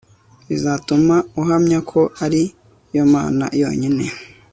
bizatuma 0.47 1.15
uhamya 1.41 1.79
ko 1.91 2.01
ari 2.25 2.43
yo 2.95 3.05
mana 3.13 3.45
yonyine 3.61 4.05